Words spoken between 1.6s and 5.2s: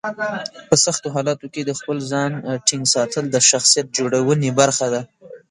د خپل ځان ټینګ ساتل د شخصیت جوړونې برخه ده.